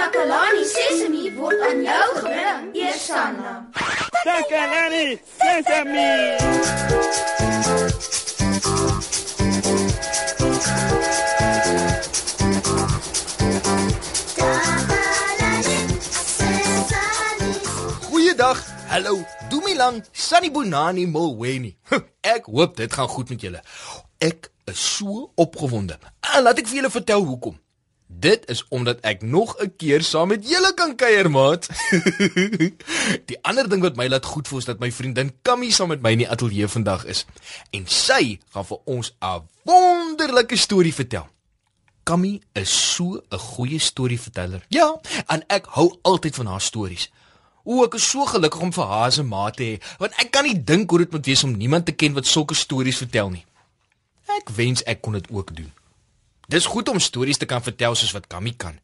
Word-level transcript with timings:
Takalani 0.00 0.64
Sesemi 0.64 1.22
word 1.36 1.60
aan 1.60 1.82
jou 1.84 2.08
gebring, 2.16 2.68
Eersanna. 2.72 3.50
Takalani 4.24 5.20
Sesemi. 5.36 6.08
Goeiedag. 18.08 18.64
Hallo. 18.88 19.20
Doemilang 19.50 20.00
Sunny 20.12 20.50
Bonani 20.50 21.06
Molweni. 21.06 21.76
Ek 22.20 22.48
hoop 22.48 22.76
dit 22.76 22.92
gaan 22.92 23.08
goed 23.08 23.28
met 23.28 23.40
julle. 23.40 23.60
Ek 24.18 24.48
is 24.64 24.96
so 24.96 25.28
opgewonde. 25.36 26.00
En 26.32 26.46
laat 26.48 26.64
ek 26.64 26.72
vir 26.72 26.80
julle 26.80 26.96
vertel 26.96 27.28
hoekom. 27.28 27.60
Dit 28.18 28.48
is 28.50 28.64
omdat 28.68 29.00
ek 29.00 29.22
nog 29.22 29.56
'n 29.58 29.72
keer 29.76 30.02
saam 30.02 30.28
met 30.28 30.48
julle 30.48 30.74
kan 30.74 30.96
kuier, 30.96 31.30
maat. 31.30 31.68
die 33.30 33.38
ander 33.42 33.68
ding 33.68 33.82
wat 33.82 33.96
my 33.96 34.08
laat 34.08 34.24
goed 34.24 34.48
voel 34.48 34.58
is 34.58 34.64
dat 34.64 34.78
my 34.78 34.92
vriendin 34.92 35.32
Kammy 35.42 35.70
saam 35.70 35.88
met 35.88 36.02
my 36.02 36.10
in 36.10 36.24
die 36.24 36.30
ateljee 36.30 36.68
vandag 36.68 37.04
is 37.04 37.24
en 37.70 37.86
sy 37.86 38.40
gaan 38.50 38.66
vir 38.66 38.78
ons 38.84 39.14
'n 39.20 39.42
wonderlike 39.64 40.56
storie 40.56 40.94
vertel. 40.94 41.28
Kammy 42.02 42.40
is 42.52 42.94
so 42.94 43.22
'n 43.30 43.38
goeie 43.38 43.78
storieverteller. 43.78 44.64
Ja, 44.68 45.00
en 45.26 45.44
ek 45.46 45.66
hou 45.66 45.98
altyd 46.02 46.34
van 46.34 46.46
haar 46.46 46.60
stories. 46.60 47.10
O, 47.62 47.84
ek 47.84 47.94
is 47.94 48.10
so 48.10 48.24
gelukkig 48.24 48.60
om 48.60 48.72
vir 48.72 48.84
haar 48.84 49.12
se 49.12 49.22
ma 49.22 49.50
te 49.50 49.62
hê, 49.62 49.96
want 49.98 50.12
ek 50.18 50.30
kan 50.30 50.44
nie 50.44 50.64
dink 50.64 50.90
hoe 50.90 50.98
dit 50.98 51.12
moet 51.12 51.26
wees 51.26 51.44
om 51.44 51.56
niemand 51.56 51.86
te 51.86 51.92
ken 51.92 52.12
wat 52.12 52.26
sulke 52.26 52.54
stories 52.54 52.96
vertel 52.96 53.30
nie. 53.30 53.44
Ek 54.26 54.48
wens 54.48 54.82
ek 54.82 55.02
kon 55.02 55.12
dit 55.12 55.30
ook 55.30 55.54
doen. 55.56 55.72
Dis 56.50 56.66
goed 56.66 56.88
om 56.88 56.98
stories 56.98 57.38
te 57.38 57.46
kan 57.46 57.62
vertel 57.62 57.94
soos 57.94 58.10
wat 58.10 58.26
Kammy 58.26 58.50
kan. 58.58 58.74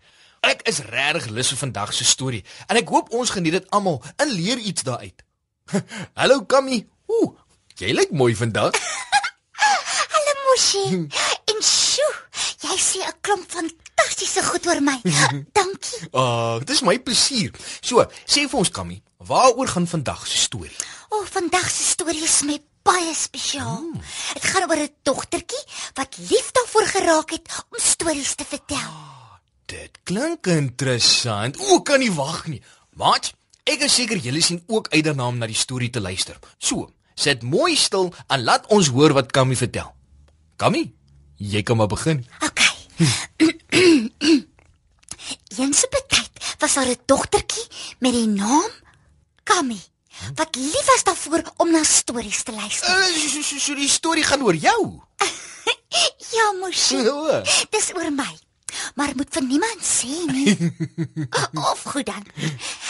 Ek 0.46 0.60
is 0.70 0.78
regtig 0.86 1.24
lus 1.34 1.48
vir 1.50 1.58
vandag 1.64 1.90
se 1.96 2.04
storie 2.06 2.44
en 2.70 2.78
ek 2.78 2.92
hoop 2.94 3.08
ons 3.18 3.32
geniet 3.34 3.56
dit 3.56 3.72
almal 3.74 3.98
en 4.22 4.30
leer 4.30 4.60
iets 4.70 4.86
daaruit. 4.86 5.24
Hallo 6.20 6.44
Kammy. 6.46 6.84
Ooh, 7.10 7.32
jy 7.80 7.90
lyk 7.96 8.12
mooi 8.14 8.36
vandag. 8.38 8.78
Hallo 10.14 10.36
Moshi. 10.44 10.84
En 11.50 11.58
sjoe, 11.62 12.14
jy 12.66 12.76
sê 12.82 13.02
'n 13.02 13.18
klomp 13.24 13.50
fantastiese 13.50 14.42
goed 14.46 14.66
oor 14.66 14.82
my. 14.82 14.98
Dankie. 15.56 16.06
Ah, 16.12 16.22
uh, 16.22 16.56
dis 16.62 16.82
my 16.86 16.98
plesier. 17.02 17.54
So, 17.80 18.02
sê 18.26 18.46
vir 18.46 18.58
ons 18.60 18.70
Kammy, 18.70 19.00
waaroor 19.18 19.70
gaan 19.74 19.86
vandag 19.90 20.26
se 20.26 20.38
storie? 20.38 20.74
O, 21.08 21.22
oh, 21.22 21.24
vandag 21.26 21.70
se 21.70 21.86
storie 21.94 22.22
is 22.22 22.42
my 22.42 22.58
baie 22.86 23.14
spesiaal. 23.14 23.82
Dit 23.92 24.42
hmm. 24.42 24.50
gaan 24.50 24.70
oor 24.70 24.82
'n 24.82 24.94
dogtertjie 25.02 25.64
wat 25.98 26.16
lief 26.30 26.50
daarvoor 26.52 26.86
geraak 26.86 27.30
het 27.30 27.46
om 27.70 27.78
stories 27.78 28.34
te 28.34 28.44
vertel. 28.44 28.90
Oh, 28.90 29.34
dit 29.66 29.98
klink 30.02 30.46
interessant. 30.46 31.58
O, 31.58 31.80
kan 31.80 31.98
nie 31.98 32.12
wag 32.12 32.46
nie. 32.46 32.62
Maat, 32.94 33.32
ek 33.64 33.82
is 33.88 33.94
seker 33.94 34.16
julle 34.16 34.42
sien 34.42 34.62
ook 34.66 34.88
uit 34.94 35.04
daarna 35.04 35.26
om 35.26 35.38
na 35.38 35.46
die 35.46 35.58
storie 35.58 35.90
te 35.90 36.00
luister. 36.00 36.38
So, 36.58 36.90
sit 37.14 37.42
mooi 37.42 37.76
stil 37.76 38.14
en 38.28 38.44
laat 38.44 38.66
ons 38.66 38.88
hoor 38.88 39.12
wat 39.12 39.32
Kammy 39.32 39.56
vertel. 39.56 39.92
Kammy, 40.56 40.92
jy 41.36 41.62
kan 41.62 41.76
maar 41.76 41.90
begin. 41.90 42.26
OK. 42.40 42.60
Eens 45.56 45.84
op 45.84 45.94
'n 45.94 46.06
tyd 46.08 46.32
was 46.58 46.74
daar 46.74 46.88
'n 46.88 47.02
dogtertjie 47.06 47.66
met 47.98 48.12
die 48.12 48.26
naam 48.26 48.70
Kammy 49.42 49.80
wat 50.34 50.56
lief 50.56 50.86
was 50.86 51.04
daarvoor 51.04 51.42
om 51.56 51.70
na 51.70 51.84
stories 51.84 52.42
te 52.42 52.52
luister. 52.52 52.88
Uh, 52.88 53.28
so, 53.28 53.42
so, 53.42 53.58
so 53.58 53.74
die 53.74 53.90
storie 53.90 54.24
gaan 54.24 54.42
oor 54.42 54.54
jou. 54.54 55.00
ja, 56.36 56.52
mosie. 56.60 57.02
Ja. 57.02 57.42
Dis 57.70 57.92
oor 57.94 58.10
my. 58.12 58.32
Maar 58.94 59.12
moet 59.16 59.30
vir 59.32 59.44
niemand 59.46 59.82
sê 59.84 60.12
nie. 60.30 60.72
of 61.72 61.82
goed 61.86 62.06
dan. 62.06 62.24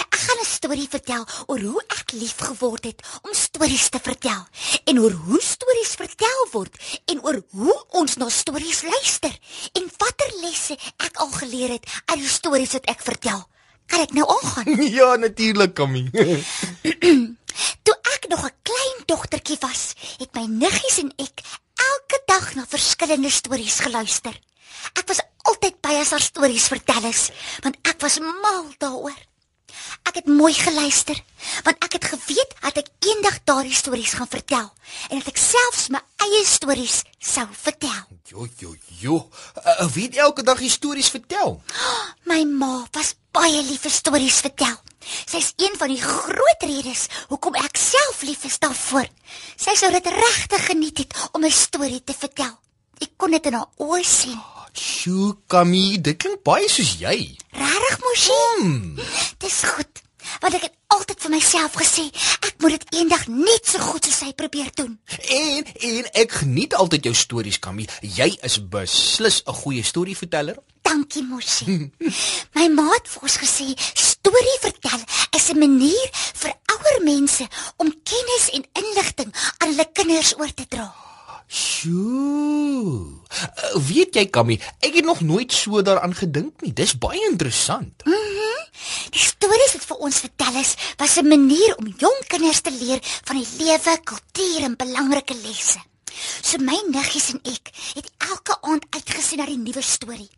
Ek 0.03 0.17
gaan 0.17 0.41
'n 0.43 0.49
storie 0.49 0.89
vertel 0.91 1.27
oor 1.47 1.61
hoe 1.61 1.83
ek 1.99 2.13
lief 2.13 2.39
geword 2.49 2.85
het 2.85 3.03
om 3.23 3.35
stories 3.35 3.89
te 3.89 4.01
vertel 4.03 4.47
en 4.85 5.01
oor 5.01 5.13
hoe 5.13 5.41
stories 5.41 5.95
vertel 5.95 6.43
word 6.53 6.75
en 7.05 7.23
oor 7.23 7.43
hoe 7.51 7.77
ons 8.01 8.17
na 8.17 8.29
stories 8.29 8.83
luister 8.83 9.35
en 9.73 9.91
watter 9.99 10.33
lesse 10.41 10.79
ek 10.97 11.17
al 11.17 11.31
geleer 11.31 11.77
het 11.79 11.87
uit 12.07 12.19
die 12.19 12.35
stories 12.39 12.73
wat 12.73 12.91
ek 12.91 13.03
vertel. 13.03 13.47
Kan 13.87 14.01
ek 14.07 14.13
nou 14.17 14.27
aangaan? 14.29 14.83
ja, 14.99 15.17
natuurlik, 15.17 15.75
Kammy. 15.75 16.09
Toe 17.87 17.97
ek 18.15 18.29
nog 18.29 18.43
'n 18.45 18.55
klein 18.63 18.99
dogtertjie 19.07 19.59
was, 19.61 19.95
het 20.19 20.35
my 20.35 20.47
niggies 20.47 20.99
en 21.03 21.13
ek 21.17 21.41
elke 21.75 22.19
dag 22.27 22.55
na 22.55 22.65
verskillende 22.69 23.31
stories 23.31 23.81
geluister. 23.81 24.35
Ek 24.95 25.07
was 25.09 25.21
altyd 25.49 25.81
by 25.81 25.95
as 26.01 26.11
haar 26.11 26.25
stories 26.25 26.69
vertel 26.69 27.09
is, 27.09 27.31
want 27.63 27.77
ek 27.87 28.01
was 28.03 28.19
mal 28.21 28.67
daaroor. 28.79 29.17
Ek 30.17 30.25
het 30.25 30.33
mooi 30.33 30.55
geluister, 30.57 31.19
want 31.67 31.83
ek 31.85 31.99
het 31.99 32.07
geweet 32.09 32.53
dat 32.63 32.79
ek 32.81 32.87
eendag 33.05 33.35
daardie 33.45 33.75
stories 33.77 34.15
gaan 34.17 34.31
vertel 34.33 34.71
en 35.11 35.19
dat 35.21 35.27
ek 35.29 35.37
selfs 35.37 35.91
my 35.93 36.01
eie 36.25 36.39
stories 36.49 37.03
sou 37.21 37.45
vertel. 37.53 37.99
Jo 38.33 38.47
jo 38.57 38.71
jo, 38.97 39.19
uh, 39.61 39.85
wie 39.93 40.07
het 40.07 40.17
elke 40.25 40.41
dag 40.41 40.63
stories 40.73 41.11
vertel? 41.13 41.59
My 42.31 42.47
ma 42.49 42.87
was 42.97 43.13
baie 43.37 43.61
lief 43.61 43.85
vir 43.85 43.93
stories 43.93 44.39
vertel. 44.47 44.73
Sy's 45.05 45.51
een 45.61 45.77
van 45.77 45.93
die 45.93 46.01
groot 46.01 46.65
redes 46.65 47.05
hoekom 47.29 47.61
ek 47.61 47.77
self 47.77 48.25
lief 48.25 48.49
is 48.49 48.57
daarvoor. 48.65 49.13
Sy 49.53 49.77
sou 49.77 49.93
dit 49.93 50.11
regtig 50.17 50.65
geniet 50.71 51.05
het 51.05 51.13
om 51.37 51.45
'n 51.45 51.53
storie 51.53 52.01
te 52.01 52.17
vertel. 52.17 52.57
Ek 53.05 53.13
kon 53.21 53.37
dit 53.37 53.53
in 53.53 53.61
haar 53.61 53.69
oë 53.77 54.01
sien. 54.01 54.41
Sjoe, 54.73 55.37
Kammy, 55.47 56.01
dit 56.01 56.17
klink 56.17 56.41
baie 56.43 56.69
soos 56.69 56.97
jy. 57.05 57.37
Regtig, 57.53 58.01
Moshi? 58.01 58.41
Hmm. 58.57 58.97
Dis 59.45 59.61
goed. 59.63 60.06
Want 60.41 60.55
ek 60.55 60.67
het 60.69 60.75
altyd 60.93 61.21
vir 61.25 61.33
myself 61.33 61.77
gesê, 61.81 62.05
ek 62.47 62.55
moet 62.63 62.77
dit 62.77 62.99
eendag 63.01 63.27
net 63.31 63.69
so 63.69 63.79
goed 63.83 64.05
soos 64.05 64.19
sy 64.23 64.33
probeer 64.37 64.71
doen. 64.79 64.99
En 65.33 65.65
en 65.91 66.11
ek 66.23 66.39
geniet 66.43 66.75
altyd 66.75 67.09
jou 67.09 67.15
stories, 67.17 67.59
Kammy. 67.59 67.87
Jy 68.03 68.37
is 68.47 68.59
beslis 68.61 69.43
'n 69.47 69.53
goeie 69.63 69.83
storieverteller. 69.83 70.57
Dankie, 70.83 71.23
Moshi. 71.23 71.91
My 72.57 72.69
ma 72.69 72.87
het 72.93 73.09
vir 73.09 73.23
ons 73.27 73.39
gesê, 73.43 73.67
storie 73.95 74.59
vertel 74.63 75.01
is 75.37 75.49
'n 75.51 75.59
manier 75.59 76.09
vir 76.13 76.53
ouer 76.75 77.03
mense 77.05 77.47
om 77.77 77.91
kennis 78.03 78.51
en 78.53 78.65
inligting 78.73 79.35
aan 79.59 79.69
hulle 79.75 79.89
kinders 79.93 80.35
oor 80.39 80.55
te 80.55 80.67
dra. 80.69 80.95
Sjoe. 81.47 83.23
Uh, 83.31 83.79
weet 83.89 84.15
jy, 84.15 84.27
Kammy, 84.31 84.61
ek 84.81 84.95
het 84.95 85.05
nog 85.05 85.21
nooit 85.21 85.53
so 85.53 85.83
daaraan 85.83 86.15
gedink 86.15 86.61
nie. 86.61 86.73
Dis 86.73 86.99
baie 86.99 87.23
interessant. 87.31 88.03
Mhm. 88.05 88.15
Mm 88.15 88.56
die 89.11 89.23
stories 89.23 89.75
wat 89.77 89.85
vir 89.91 89.97
ons 90.09 90.23
vertel 90.25 90.61
is, 90.61 90.75
was 90.99 91.17
'n 91.17 91.29
manier 91.29 91.77
om 91.77 91.95
jong 91.99 92.21
kinders 92.29 92.61
te 92.61 92.71
leer 92.71 93.01
van 93.25 93.37
die 93.37 93.65
lewe, 93.65 94.01
kultuur 94.05 94.63
en 94.63 94.77
belangrike 94.77 95.35
lesse. 95.35 95.81
So 96.43 96.59
my 96.59 96.79
niggies 96.89 97.31
en 97.35 97.41
ek 97.45 97.71
het 97.95 98.11
elke 98.19 98.57
aand 98.63 98.87
uitgesien 98.91 99.39
na 99.39 99.47
die 99.47 99.59
nuwe 99.59 99.83
storie. 99.83 100.31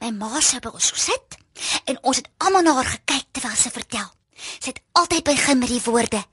My 0.00 0.10
ma 0.10 0.40
sou 0.40 0.60
by 0.60 0.68
ons 0.68 0.92
sit 0.94 1.38
en 1.84 1.98
ons 2.02 2.16
het 2.16 2.28
almal 2.38 2.62
na 2.62 2.76
haar 2.78 2.92
gekyk 2.96 3.26
terwyl 3.32 3.56
sy 3.56 3.70
vertel. 3.70 4.08
Sy 4.60 4.72
het 4.72 4.82
altyd 4.92 5.24
begin 5.24 5.58
met 5.58 5.68
die 5.68 5.82
woorde: 5.84 6.24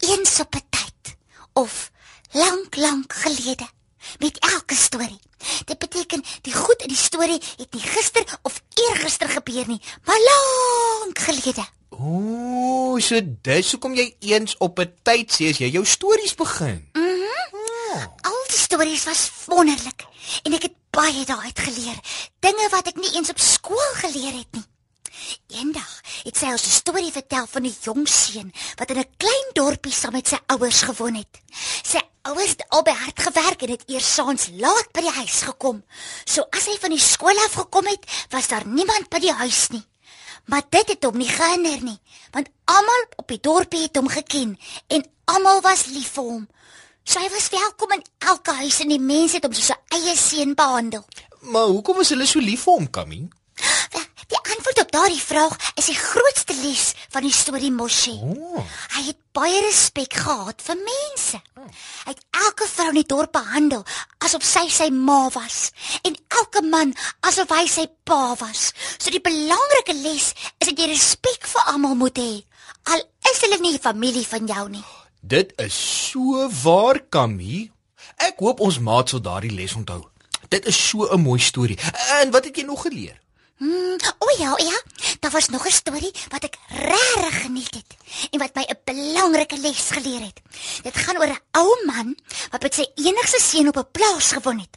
"Eens 0.00 0.40
op 0.40 0.54
'n 0.54 0.66
tyd" 0.70 1.16
of 1.54 1.90
"lank, 2.32 2.76
lank 2.76 3.12
gelede" 3.12 3.75
met 4.18 4.38
elke 4.38 4.74
storie. 4.74 5.20
Dit 5.64 5.78
beteken 5.78 6.24
die 6.42 6.54
goed 6.54 6.82
in 6.82 6.88
die 6.88 6.96
storie 6.96 7.40
het 7.56 7.72
nie 7.72 7.82
gister 7.82 8.24
of 8.42 8.62
eergister 8.74 9.28
gebeur 9.28 9.66
nie, 9.66 9.80
maar 10.04 10.20
lank 10.20 11.18
gelede. 11.18 11.64
Ooh, 11.90 12.98
so 13.00 13.20
dis 13.42 13.72
hoekom 13.72 13.94
jy 13.94 14.16
eens 14.20 14.56
op 14.58 14.78
'n 14.80 14.92
tyd 15.02 15.32
sê 15.32 15.50
as 15.50 15.58
jy 15.58 15.70
jou 15.70 15.84
stories 15.84 16.34
begin. 16.34 16.88
Mhm. 16.92 17.02
Mm 17.02 17.96
oh. 17.96 18.02
Al 18.22 18.42
die 18.48 18.58
stories 18.58 19.04
was 19.04 19.30
wonderlik 19.46 20.04
en 20.42 20.52
ek 20.52 20.62
het 20.62 20.74
baie 20.90 21.24
daaruit 21.24 21.58
geleer. 21.58 21.98
Dinge 22.40 22.68
wat 22.70 22.86
ek 22.86 22.96
nie 22.96 23.14
eens 23.14 23.30
op 23.30 23.38
skool 23.38 23.92
geleer 24.02 24.32
het 24.32 24.52
nie. 24.52 24.66
Eendag 25.58 25.92
het 26.24 26.36
sy 26.36 26.50
ons 26.52 26.66
'n 26.66 26.78
storie 26.80 27.12
vertel 27.12 27.46
van 27.46 27.62
'n 27.64 27.76
jong 27.82 28.08
seun 28.08 28.52
wat 28.76 28.90
in 28.90 28.98
'n 28.98 29.14
klein 29.16 29.48
dorpie 29.52 29.92
saam 29.92 30.12
met 30.12 30.28
sy 30.28 30.38
ouers 30.46 30.82
gewoon 30.82 31.14
het. 31.14 31.40
Sy 31.82 32.00
ouers 32.26 32.54
het 32.56 32.64
albei 32.68 32.94
hard 32.96 33.20
gewerk 33.22 33.62
en 33.62 33.70
het 33.70 33.84
eers 33.86 34.08
saans 34.14 34.48
laat 34.58 34.88
by 34.94 35.02
die 35.04 35.14
huis 35.18 35.42
gekom. 35.46 35.82
So 36.24 36.46
as 36.50 36.66
hy 36.66 36.74
van 36.82 36.94
die 36.94 37.02
skool 37.02 37.38
af 37.44 37.58
gekom 37.60 37.86
het, 37.90 38.06
was 38.34 38.48
daar 38.50 38.66
niemand 38.66 39.10
by 39.12 39.20
die 39.22 39.34
huis 39.42 39.68
nie. 39.74 39.84
Maar 40.46 40.66
dit 40.70 40.92
het 40.94 41.04
hom 41.04 41.16
nie 41.18 41.30
gehinder 41.30 41.80
nie, 41.82 41.98
want 42.34 42.50
almal 42.70 43.06
op 43.18 43.30
die 43.30 43.40
dorpie 43.42 43.86
het 43.86 43.98
hom 43.98 44.10
geken 44.10 44.54
en 44.94 45.06
almal 45.32 45.62
was 45.64 45.86
lief 45.90 46.12
vir 46.18 46.28
hom. 46.30 46.44
Sy 47.06 47.22
was 47.30 47.48
welkom 47.54 47.96
in 47.98 48.04
elke 48.18 48.54
huis 48.62 48.80
en 48.82 48.90
die 48.94 49.02
mense 49.02 49.38
het 49.38 49.46
hom 49.46 49.54
soos 49.54 49.70
'n 49.74 49.98
eie 49.98 50.16
seun 50.16 50.54
behandel. 50.54 51.04
Maar 51.40 51.70
hoekom 51.70 52.00
is 52.00 52.08
hulle 52.08 52.26
so 52.26 52.40
lief 52.40 52.62
vir 52.62 52.72
hom, 52.72 52.90
Kammy? 52.90 53.28
Daardie 55.06 55.22
vraag 55.22 55.54
is 55.78 55.86
die 55.86 55.94
grootste 55.94 56.54
les 56.64 56.88
van 57.14 57.22
die 57.22 57.30
storie 57.30 57.70
Moshi. 57.70 58.16
Oh. 58.26 58.58
Hy 58.96 59.02
het 59.06 59.18
baie 59.38 59.60
respek 59.62 60.16
gehad 60.18 60.64
vir 60.66 60.80
mense. 60.80 61.38
Oh. 61.54 61.66
Hy 62.08 62.10
het 62.10 62.24
elke 62.40 62.66
vrou 62.66 62.86
in 62.90 62.96
die 62.98 63.06
dorp 63.06 63.30
behandel 63.36 63.84
asof 64.26 64.42
sy 64.42 64.64
sy 64.74 64.88
ma 64.90 65.28
was 65.30 65.68
en 66.08 66.16
elke 66.40 66.64
man 66.66 66.90
asof 67.30 67.54
hy 67.54 67.68
sy 67.70 67.84
pa 68.02 68.34
was. 68.40 68.72
So 68.98 69.14
die 69.14 69.22
belangrike 69.22 69.94
les 69.94 70.32
is 70.34 70.72
dat 70.72 70.74
jy 70.74 70.88
respek 70.90 71.46
vir 71.52 71.70
almal 71.70 71.94
moet 72.00 72.18
hê, 72.18 72.32
al 72.90 73.04
is 73.30 73.44
hulle 73.44 73.60
nie 73.62 73.78
familie 73.78 74.24
van 74.26 74.50
jou 74.50 74.64
nie. 74.72 74.82
Dit 75.22 75.52
is 75.62 75.76
so 76.08 76.48
waar, 76.64 76.98
Kammy. 77.14 77.68
Ek 78.26 78.42
hoop 78.42 78.58
ons 78.58 78.80
maat 78.82 79.14
sal 79.14 79.22
daardie 79.22 79.54
les 79.54 79.78
onthou. 79.78 80.02
Dit 80.50 80.66
is 80.66 80.74
so 80.88 81.06
'n 81.06 81.22
mooi 81.22 81.38
storie. 81.38 81.78
En 82.18 82.34
wat 82.34 82.50
het 82.50 82.58
jy 82.58 82.66
nog 82.66 82.82
geleer? 82.90 83.22
Mm, 83.58 83.96
o 84.18 84.26
ja, 84.38 84.52
o 84.52 84.56
ja. 84.60 84.82
Daar 85.20 85.30
was 85.30 85.48
nog 85.48 85.66
'n 85.66 85.70
storie 85.70 86.12
wat 86.28 86.44
ek 86.44 86.58
regtig 86.68 87.40
geniet 87.42 87.74
het 87.74 87.96
en 88.30 88.38
wat 88.38 88.54
my 88.54 88.64
'n 88.68 88.80
belangrike 88.84 89.58
les 89.58 89.90
geleer 89.90 90.20
het. 90.20 90.40
Dit 90.82 90.96
gaan 90.96 91.18
oor 91.18 91.28
'n 91.28 91.40
ou 91.52 91.84
man 91.86 92.16
wat 92.50 92.62
met 92.62 92.74
sy 92.74 92.86
enigste 92.94 93.40
seun 93.40 93.68
op 93.68 93.76
'n 93.76 93.90
plaas 93.92 94.32
gewoon 94.32 94.58
het. 94.58 94.76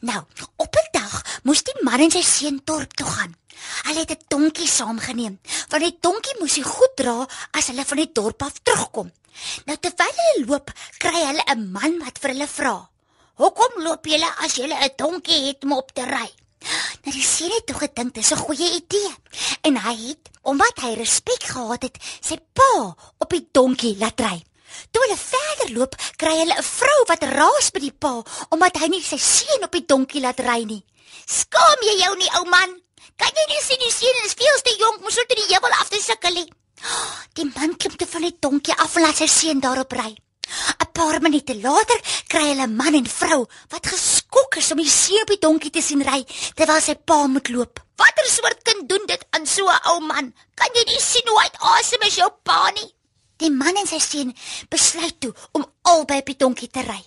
Nou, 0.00 0.22
op 0.56 0.74
'n 0.76 0.88
dag 0.90 1.22
moes 1.42 1.62
die 1.62 1.82
man 1.82 2.00
en 2.00 2.10
sy 2.10 2.22
seun 2.22 2.60
dorp 2.64 2.92
toe 2.92 3.06
gaan. 3.06 3.36
Hulle 3.82 3.98
het 3.98 4.10
'n 4.10 4.24
donkie 4.28 4.68
saamgeneem, 4.68 5.40
want 5.68 5.82
die 5.82 5.98
donkie 6.00 6.36
moes 6.38 6.56
hy 6.56 6.62
goed 6.62 6.96
dra 6.96 7.26
as 7.50 7.66
hulle 7.66 7.84
van 7.84 7.96
die 7.96 8.12
dorp 8.12 8.42
af 8.42 8.52
terugkom. 8.62 9.12
Nou 9.64 9.78
terwyl 9.78 10.16
hulle 10.16 10.46
loop, 10.46 10.72
kry 10.98 11.20
hulle 11.26 11.44
'n 11.46 11.70
man 11.72 11.98
wat 12.04 12.18
vir 12.20 12.30
hulle 12.30 12.48
vra: 12.48 12.90
"Hoekom 13.34 13.82
loop 13.82 14.04
julle 14.06 14.30
as 14.36 14.54
julle 14.54 14.74
'n 14.74 14.92
donkie 14.96 15.46
het 15.46 15.64
om 15.64 15.72
op 15.72 15.92
te 15.94 16.04
ry?" 16.04 16.37
Nou 17.08 17.16
die 17.16 17.24
seun 17.24 17.54
het 17.56 17.64
toe 17.64 17.78
gedink 17.80 18.12
dis 18.12 18.30
'n 18.32 18.36
goeie 18.36 18.68
idee. 18.80 19.10
En 19.62 19.76
hy 19.80 19.96
het, 20.08 20.28
omdat 20.42 20.80
hy 20.84 20.92
respek 20.94 21.42
gehad 21.42 21.82
het, 21.82 21.96
sy 22.20 22.36
pa 22.52 22.94
op 23.18 23.30
die 23.30 23.48
donkie 23.52 23.96
laat 23.96 24.20
ry. 24.20 24.44
Toe 24.90 25.02
hulle 25.02 25.16
verder 25.16 25.72
loop, 25.76 25.94
kry 26.16 26.34
hulle 26.36 26.58
'n 26.58 26.62
vrou 26.62 27.00
wat 27.06 27.22
raas 27.22 27.70
by 27.70 27.80
die 27.80 27.96
pa 27.98 28.22
omdat 28.50 28.76
hy 28.76 28.88
nie 28.88 29.02
sy 29.02 29.16
seun 29.16 29.64
op 29.64 29.72
die 29.72 29.86
donkie 29.86 30.20
laat 30.20 30.40
ry 30.40 30.64
nie. 30.64 30.84
"Skaam 31.26 31.80
jy 31.80 31.96
jou 32.04 32.16
nie, 32.16 32.30
ou 32.36 32.44
man? 32.44 32.80
Kan 33.16 33.32
jy 33.34 33.44
nie 33.48 33.62
sien 33.62 33.78
die 33.78 33.96
seun 34.00 34.24
is 34.24 34.34
veel 34.34 34.60
te 34.62 34.76
jonk 34.78 35.00
om 35.00 35.10
so 35.10 35.22
te 35.24 35.34
die 35.34 35.54
heuwel 35.54 35.72
af 35.80 35.88
te 35.88 36.02
sukkel 36.02 36.34
nie?" 36.34 36.52
Die 37.32 37.50
man 37.54 37.76
klim 37.76 37.96
toe 37.96 38.06
van 38.06 38.22
die 38.22 38.36
donkie 38.40 38.74
af 38.74 38.96
en 38.96 39.02
laat 39.02 39.16
sy 39.16 39.26
seun 39.26 39.60
daarop 39.60 39.92
ry. 39.92 40.14
'n 40.80 40.92
Paar 40.92 41.20
minute 41.20 41.54
later 41.54 42.00
kry 42.28 42.44
hulle 42.50 42.66
man 42.68 42.96
en 42.98 43.08
vrou 43.08 43.40
wat 43.72 43.90
geskok 43.92 44.58
is 44.60 44.70
om 44.74 44.82
die 44.82 44.92
seun 44.92 45.24
op 45.24 45.32
die 45.32 45.40
donkie 45.42 45.72
te 45.74 45.82
sien 45.84 46.04
ry 46.04 46.20
terwyl 46.58 46.80
sy 46.84 46.94
pa 46.94 47.24
moet 47.26 47.48
loop. 47.54 47.80
Watter 47.98 48.28
soort 48.30 48.60
kind 48.68 48.88
doen 48.90 49.06
dit 49.10 49.24
aan 49.34 49.46
so 49.46 49.66
'n 49.66 49.80
ou 49.92 50.00
man? 50.00 50.32
Kan 50.54 50.74
jy 50.74 50.84
nie 50.86 51.00
sien 51.00 51.28
hoe 51.28 51.42
asem 51.74 52.02
is 52.06 52.16
jou 52.16 52.30
pa 52.42 52.70
nie? 52.70 52.90
Die 53.38 53.50
man 53.50 53.76
en 53.76 53.86
sy 53.86 53.98
seun 53.98 54.34
besluit 54.70 55.20
toe 55.20 55.34
om 55.52 55.66
albei 55.82 56.18
op 56.18 56.26
die 56.26 56.36
donkie 56.36 56.70
te 56.70 56.82
ry. 56.82 57.02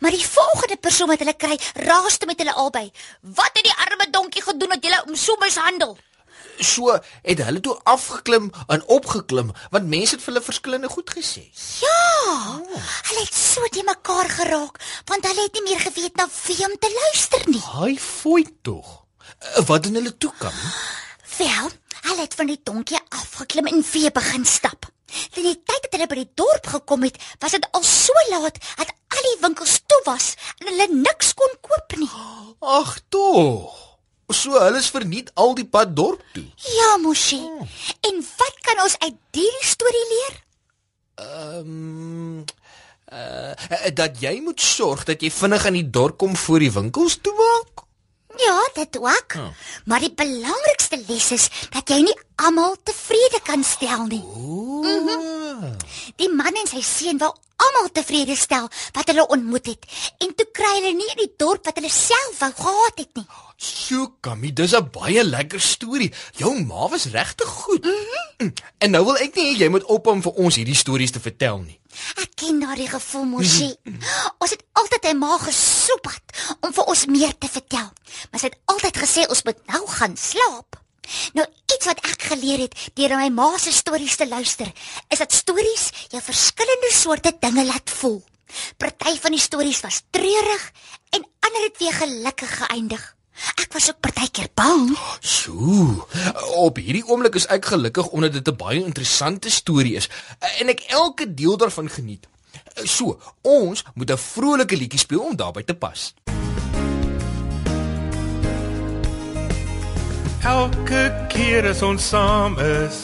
Maar 0.00 0.10
die 0.10 0.26
volgende 0.26 0.76
persoon 0.76 1.08
wat 1.08 1.18
hulle 1.18 1.34
kry, 1.34 1.58
raaste 1.74 2.26
met 2.26 2.38
hulle 2.38 2.52
albei. 2.52 2.92
Wat 3.20 3.52
het 3.54 3.64
die 3.64 3.78
arme 3.86 4.10
donkie 4.10 4.42
gedoen 4.42 4.68
dat 4.68 4.84
jy 4.84 5.00
hom 5.04 5.16
so 5.16 5.36
mishandel? 5.40 5.96
So 6.62 6.92
het 7.22 7.38
hulle 7.42 7.60
toe 7.60 7.74
afgeklim 7.84 8.50
en 8.70 8.84
opgeklim 8.86 9.50
want 9.74 9.88
mense 9.90 10.14
het 10.14 10.22
vir 10.24 10.32
hulle 10.34 10.44
verskillende 10.46 10.88
goed 10.88 11.10
gesê. 11.10 11.42
Ja. 11.82 11.98
Hulle 13.08 13.24
het 13.24 13.34
so 13.34 13.66
te 13.74 13.82
mekaar 13.86 14.30
geraak 14.30 14.78
want 15.10 15.26
hulle 15.26 15.42
het 15.48 15.58
nie 15.58 15.64
meer 15.70 15.80
geweet 15.82 16.16
na 16.16 16.28
wie 16.46 16.58
om 16.68 16.76
te 16.78 16.90
luister 17.02 17.42
nie. 17.50 17.60
Haai 17.60 17.98
fooi 17.98 18.44
tog. 18.62 19.02
Eh, 19.38 19.64
Wat 19.66 19.82
doen 19.82 19.94
hulle 20.00 20.16
toe 20.18 20.32
kan? 20.38 20.54
Wel, 21.38 21.70
hulle 22.06 22.20
het 22.22 22.34
van 22.34 22.46
die 22.46 22.60
donkie 22.62 22.98
afgeklim 23.08 23.66
en 23.66 23.84
weer 23.92 24.10
begin 24.12 24.44
stap. 24.46 24.86
Teen 25.32 25.44
die 25.44 25.58
tyd 25.60 25.82
dat 25.84 25.92
hulle 25.98 26.06
by 26.08 26.14
die 26.22 26.30
dorp 26.34 26.66
gekom 26.72 27.02
het, 27.04 27.18
was 27.42 27.52
dit 27.52 27.66
al 27.76 27.82
so 27.84 28.12
laat 28.30 28.56
dat 28.78 28.92
al 29.12 29.26
die 29.28 29.38
winkels 29.42 29.80
toe 29.86 30.00
was 30.06 30.34
en 30.60 30.70
hulle 30.70 30.86
niks 31.02 31.34
kon 31.34 31.52
koop 31.60 31.96
nie. 32.00 32.08
Ag 32.60 32.98
tog. 33.12 33.91
So 34.32 34.56
hulle 34.56 34.78
is 34.80 34.90
verniet 34.90 35.30
al 35.34 35.54
die 35.54 35.66
pad 35.68 35.92
dorp 35.96 36.22
toe. 36.32 36.44
Ja, 36.56 36.96
mosie. 37.02 37.44
En 38.00 38.24
wat 38.38 38.56
kan 38.64 38.82
ons 38.84 38.96
uit 38.98 39.14
hierdie 39.36 39.68
storie 39.68 40.06
leer? 40.14 40.34
Ehm 41.22 42.44
uh, 43.12 43.52
dat 43.94 44.20
jy 44.20 44.38
moet 44.40 44.60
sorg 44.60 45.04
dat 45.04 45.20
jy 45.20 45.30
vinnig 45.30 45.66
aan 45.68 45.76
die 45.76 45.90
dorp 45.90 46.16
kom 46.18 46.36
voor 46.36 46.64
die 46.64 46.72
winkels 46.72 47.18
toe 47.20 47.34
maak. 47.36 47.84
Ja, 48.40 48.56
dit 48.74 48.96
ook. 48.98 49.34
Maar 49.84 50.00
die 50.00 50.14
belangrikste 50.16 51.02
les 51.06 51.30
is 51.36 51.48
dat 51.70 51.88
jy 51.92 52.00
nie 52.06 52.16
almal 52.40 52.76
tevrede 52.82 53.40
kan 53.44 53.64
stel 53.64 54.06
nie. 54.08 54.22
Ooh. 54.24 54.82
Die 54.82 54.94
man 56.42 56.58
en 56.58 56.66
sy 56.66 56.82
seun 56.82 57.20
wou 57.22 57.30
almal 57.62 57.90
tevrede 57.94 58.34
stel 58.38 58.68
wat 58.96 59.10
hulle 59.10 59.26
ontmoet 59.34 59.68
het 59.70 59.86
en 60.24 60.34
toe 60.34 60.48
kry 60.58 60.72
hulle 60.80 60.94
nie 60.98 61.14
die 61.20 61.30
dorp 61.38 61.68
wat 61.68 61.78
hulle 61.78 61.92
self 61.92 62.40
wou 62.40 62.50
gehad 62.58 63.02
het 63.04 63.20
nie. 63.20 63.26
So, 63.62 64.08
Kammy, 64.20 64.50
dis 64.50 64.74
'n 64.74 64.90
baie 64.90 65.22
lekker 65.24 65.60
storie. 65.60 66.12
Jou 66.34 66.64
ma 66.64 66.88
was 66.88 67.06
regtig 67.06 67.48
goed. 67.48 67.84
Mm 67.84 67.92
-hmm. 68.38 68.52
En 68.78 68.90
nou 68.90 69.04
wil 69.04 69.16
ek 69.16 69.34
nie 69.34 69.56
jy 69.56 69.68
moet 69.68 69.84
ophou 69.84 70.14
om 70.14 70.22
vir 70.22 70.32
ons 70.32 70.56
hierdie 70.56 70.74
stories 70.74 71.10
te 71.10 71.20
vertel 71.20 71.58
nie. 71.58 71.78
Ek 72.16 72.30
ken 72.34 72.60
daardie 72.60 72.88
gevoel, 72.88 73.24
mosie. 73.24 73.76
Ons 74.38 74.50
het 74.50 74.64
altyd 74.72 75.04
'n 75.12 75.18
ma 75.18 75.38
gesoepat 75.38 76.22
om 76.60 76.72
vir 76.72 76.84
ons 76.84 77.06
meer 77.06 77.38
te 77.38 77.48
vertel. 77.48 77.90
Maar 78.30 78.40
sy 78.40 78.46
het 78.46 78.58
altyd 78.64 78.96
gesê 78.96 79.28
ons 79.28 79.42
moet 79.42 79.66
nou 79.66 79.86
gaan 79.86 80.16
slaap. 80.16 80.80
Nou 81.32 81.46
iets 81.82 81.90
wat 81.90 82.12
ek 82.14 82.28
geleer 82.30 82.60
het 82.62 82.76
deur 82.94 83.16
my 83.18 83.28
ma 83.34 83.48
se 83.58 83.72
stories 83.74 84.14
te 84.16 84.26
luister, 84.28 84.68
is 85.10 85.18
dat 85.18 85.32
stories 85.34 85.88
jou 86.12 86.20
verskillende 86.22 86.90
soorte 86.94 87.32
dinge 87.42 87.64
laat 87.66 87.90
voel. 87.90 88.20
Party 88.78 89.16
van 89.18 89.34
die 89.34 89.42
stories 89.42 89.80
was 89.82 90.02
treurig 90.14 90.68
en 91.10 91.26
ander 91.42 91.64
het 91.66 91.80
weer 91.82 91.96
gelukkig 91.96 92.52
geëindig. 92.60 93.02
Ek 93.58 93.74
was 93.74 93.88
ook 93.90 93.98
partykeer 94.04 94.52
bang. 94.54 94.92
Sjoe. 95.26 96.04
Op 96.60 96.78
hierdie 96.78 97.02
oomblik 97.08 97.40
is 97.40 97.48
ek 97.50 97.72
gelukkig 97.72 98.12
omdat 98.14 98.38
dit 98.38 98.48
'n 98.48 98.56
baie 98.56 98.84
interessante 98.84 99.50
storie 99.50 99.96
is 99.96 100.08
en 100.60 100.68
ek 100.68 100.86
elke 100.86 101.34
deel 101.34 101.56
daarvan 101.56 101.90
geniet. 101.90 102.28
So, 102.84 103.18
ons 103.42 103.82
moet 103.94 104.10
'n 104.10 104.18
vrolike 104.18 104.76
liedjie 104.76 105.00
speel 105.00 105.20
om 105.20 105.36
daarbey 105.36 105.64
te 105.64 105.74
pas. 105.74 106.14
Elke 110.42 111.06
keer 111.30 111.68
as 111.70 111.84
ons 111.86 112.02
saam 112.02 112.56
is, 112.58 112.96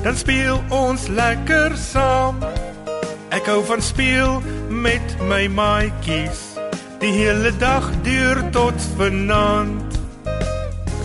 dan 0.00 0.16
speel 0.16 0.56
ons 0.72 1.02
lekker 1.12 1.74
saam. 1.76 2.38
Ek 3.28 3.44
hou 3.52 3.58
van 3.68 3.82
speel 3.84 4.38
met 4.72 5.04
my 5.28 5.42
maatjies. 5.52 6.56
Die 7.02 7.12
hele 7.12 7.52
dag 7.60 7.90
deur 8.06 8.40
tot 8.56 8.86
vanaand. 8.96 9.98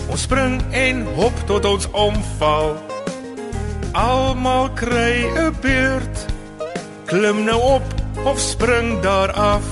Ons 0.08 0.24
spring 0.24 0.56
en 0.72 1.02
hop 1.18 1.36
tot 1.50 1.68
ons 1.68 1.88
omval. 1.92 2.72
Almal 3.92 4.72
kry 4.72 5.28
'n 5.36 5.52
beurt. 5.60 6.16
Klim 7.12 7.44
nou 7.44 7.60
op 7.76 7.86
of 8.24 8.40
spring 8.40 9.02
daar 9.04 9.32
af. 9.36 9.68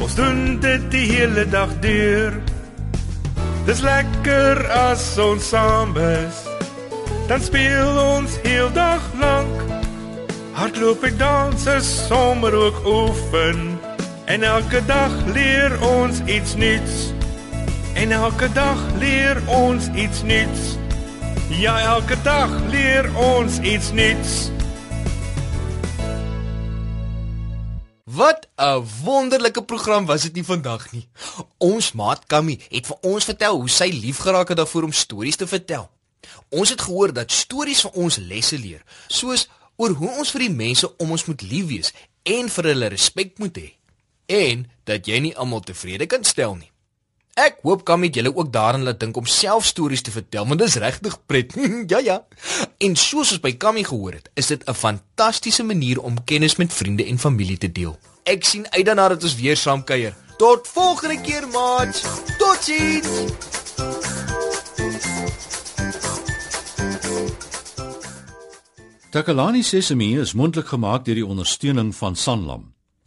Ons 0.00 0.14
doen 0.14 0.56
dit 0.60 0.90
die 0.90 1.06
hele 1.12 1.44
dag 1.44 1.68
deur. 1.84 2.51
Dis 3.62 3.78
lekker 3.78 4.58
as 4.74 5.02
ons 5.22 5.44
saam 5.52 5.92
is. 5.94 6.38
Dan 7.28 7.40
speel 7.40 7.98
ons 8.02 8.34
heel 8.42 8.72
dag 8.74 9.04
lank. 9.20 9.60
Hardloop 10.58 11.04
en 11.06 11.16
dans 11.20 11.66
is 11.70 11.90
sommer 12.08 12.54
ook 12.58 12.80
oefen. 12.86 13.78
En 14.26 14.42
elke 14.42 14.82
dag 14.86 15.14
leer 15.30 15.78
ons 15.86 16.18
iets 16.26 16.56
nuuts. 16.58 17.12
En 17.94 18.10
elke 18.10 18.50
dag 18.52 18.82
leer 18.98 19.38
ons 19.46 19.86
iets 19.94 20.22
nuuts. 20.22 20.74
Ja, 21.48 21.78
elke 21.80 22.18
dag 22.22 22.50
leer 22.74 23.06
ons 23.14 23.60
iets 23.60 23.92
nuuts. 23.92 24.50
Wat 28.12 28.48
'n 28.56 28.86
wonderlike 29.04 29.62
program 29.64 30.06
was 30.06 30.22
dit 30.22 30.32
nie 30.32 30.44
vandag 30.44 30.92
nie. 30.92 31.08
Ons 31.58 31.92
maat 31.92 32.26
Kammy 32.26 32.60
het 32.68 32.86
vir 32.86 32.96
ons 33.00 33.24
vertel 33.24 33.58
hoe 33.58 33.68
sy 33.68 33.88
lief 33.88 34.18
geraak 34.18 34.48
het 34.48 34.56
daarvoor 34.56 34.82
om 34.82 34.92
stories 34.92 35.36
te 35.36 35.46
vertel. 35.46 35.90
Ons 36.48 36.68
het 36.68 36.80
gehoor 36.80 37.12
dat 37.12 37.32
stories 37.32 37.80
vir 37.80 37.90
ons 37.90 38.16
lesse 38.16 38.58
leer, 38.58 38.82
soos 39.06 39.48
oor 39.76 39.90
hoe 39.90 40.10
ons 40.18 40.30
vir 40.30 40.40
die 40.40 40.50
mense 40.50 40.96
om 40.96 41.10
ons 41.10 41.24
moet 41.24 41.42
lief 41.42 41.66
wees 41.66 41.92
en 42.22 42.48
vir 42.48 42.64
hulle 42.64 42.86
respek 42.86 43.38
moet 43.38 43.56
hê 43.56 43.72
en 44.26 44.70
dat 44.84 45.06
jy 45.06 45.18
nie 45.18 45.36
almal 45.36 45.60
tevrede 45.60 46.06
kan 46.06 46.24
stel 46.24 46.54
nie. 46.54 46.71
Ek 47.32 47.62
hoop 47.64 47.80
Kammy 47.88 48.10
het 48.10 48.18
julle 48.18 48.28
ook 48.36 48.50
daarin 48.52 48.82
laat 48.84 48.98
dink 49.00 49.16
om 49.16 49.24
self 49.24 49.64
stories 49.64 50.02
te 50.04 50.12
vertel, 50.12 50.44
want 50.46 50.60
dit 50.60 50.68
is 50.68 50.74
regtig 50.76 51.14
pret. 51.26 51.54
ja 51.92 51.98
ja. 52.04 52.16
En 52.76 52.96
soos 52.96 53.32
ons 53.32 53.40
by 53.40 53.54
Kammy 53.56 53.84
gehoor 53.88 54.18
het, 54.18 54.28
is 54.36 54.52
dit 54.52 54.60
'n 54.68 54.74
fantastiese 54.74 55.64
manier 55.64 56.00
om 56.00 56.24
kennis 56.24 56.56
met 56.56 56.72
vriende 56.72 57.06
en 57.06 57.18
familie 57.18 57.56
te 57.56 57.72
deel. 57.72 57.98
Ek 58.24 58.44
sien 58.44 58.66
uit 58.70 58.84
daarna 58.84 59.08
dat 59.08 59.22
ons 59.22 59.34
weer 59.34 59.56
saam 59.56 59.84
kuier. 59.84 60.14
Tot 60.36 60.68
volgende 60.68 61.20
keer, 61.20 61.48
maat. 61.48 62.04
Totsiens. 62.38 63.08
Takalani 69.10 69.62
Sesemi 69.62 70.18
is 70.18 70.32
mondelik 70.32 70.66
gemaak 70.66 71.04
deur 71.04 71.14
die 71.14 71.26
ondersteuning 71.26 71.94
van 71.94 72.16
Sanlam. 72.16 72.72